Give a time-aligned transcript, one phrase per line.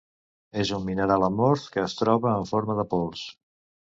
[0.61, 3.23] És un mineral amorf que es troba en forma de pols.